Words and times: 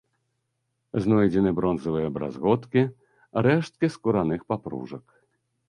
Знойдзены 1.03 1.51
бронзавыя 1.59 2.09
бразготкі, 2.17 2.81
рэшткі 3.49 3.87
скураных 3.99 4.41
папружак. 4.51 5.05